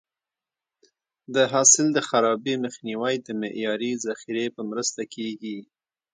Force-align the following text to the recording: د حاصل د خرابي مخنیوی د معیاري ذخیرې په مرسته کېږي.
د 1.33 1.35
حاصل 1.53 1.85
د 1.93 1.99
خرابي 2.09 2.55
مخنیوی 2.65 3.15
د 3.25 3.27
معیاري 3.41 3.91
ذخیرې 4.05 4.47
په 4.55 4.61
مرسته 4.69 5.01
کېږي. 5.13 5.57